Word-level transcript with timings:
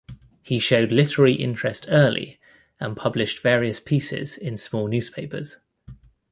He 0.41 0.57
showed 0.57 0.91
literary 0.91 1.35
interest 1.35 1.85
early 1.87 2.39
and 2.79 2.97
published 2.97 3.43
various 3.43 3.79
pieces 3.79 4.35
in 4.35 4.57
small 4.57 4.87
newspapers. 4.87 5.57